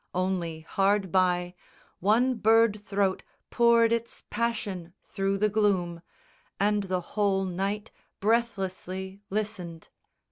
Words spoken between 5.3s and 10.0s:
the gloom, And the whole night breathlessly listened.